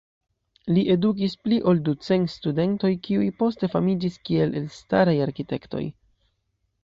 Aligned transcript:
Li 0.75 0.83
edukis 0.93 1.35
pli 1.47 1.59
ol 1.71 1.81
du 1.89 1.93
cent 2.05 2.25
studentojn, 2.37 2.97
kiuj 3.07 3.27
poste 3.41 3.69
famiĝis 3.75 4.17
kiel 4.29 4.57
elstaraj 4.61 5.15
arkitektoj. 5.27 5.85